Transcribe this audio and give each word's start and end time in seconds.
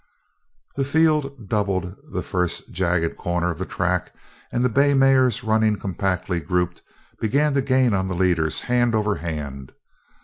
The 0.77 0.83
field 0.83 1.47
doubled 1.47 1.95
the 2.11 2.23
first 2.23 2.71
jagged 2.71 3.17
corner 3.17 3.51
of 3.51 3.59
the 3.59 3.67
track 3.67 4.11
and 4.51 4.65
the 4.65 4.67
bay 4.67 4.95
mares, 4.95 5.43
running 5.43 5.75
compactly 5.75 6.39
grouped, 6.39 6.81
began 7.19 7.53
to 7.53 7.61
gain 7.61 7.93
on 7.93 8.07
the 8.07 8.15
leaders 8.15 8.61
hand 8.61 8.95
over 8.95 9.17
hand. 9.17 9.73